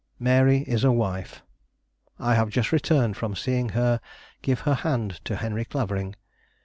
[0.17, 1.43] Mary is a wife.
[2.17, 4.01] I have just returned from seeing her
[4.41, 6.15] give her hand to Henry Clavering.